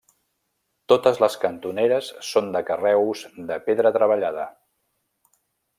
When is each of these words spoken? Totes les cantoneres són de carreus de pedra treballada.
Totes 0.93 1.19
les 1.23 1.35
cantoneres 1.43 2.09
són 2.31 2.49
de 2.57 2.65
carreus 2.71 3.25
de 3.53 3.61
pedra 3.69 3.95
treballada. 3.99 4.49